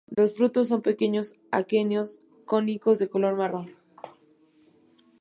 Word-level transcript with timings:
Los 0.15 0.35
frutos 0.35 0.69
son 0.69 0.81
pequeños 0.81 1.35
aquenios 1.51 2.21
cónicos 2.47 2.97
de 2.97 3.07
color 3.07 3.35
marrón. 3.35 3.75